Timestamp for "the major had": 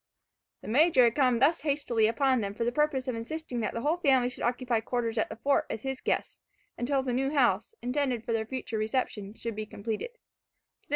0.61-1.13